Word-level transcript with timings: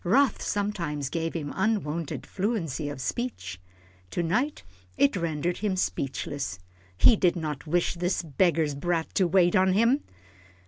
Wrath 0.03 0.41
sometimes 0.41 1.09
gave 1.11 1.35
him 1.35 1.53
unwonted 1.55 2.25
fluency 2.25 2.89
of 2.89 2.99
speech. 2.99 3.61
To 4.09 4.23
night 4.23 4.63
it 4.97 5.15
rendered 5.15 5.57
him 5.57 5.75
speechless. 5.75 6.57
He 6.97 7.15
did 7.15 7.35
not 7.35 7.67
wish 7.67 7.93
this 7.93 8.23
beggar's 8.23 8.73
brat 8.73 9.13
to 9.13 9.27
wait 9.27 9.55
on 9.55 9.73
him. 9.73 10.01